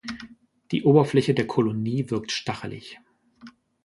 Die 0.71 0.81
Oberfläche 0.81 1.35
der 1.35 1.45
Kolonie 1.45 2.09
wirkt 2.09 2.31
stachelig. 2.31 2.99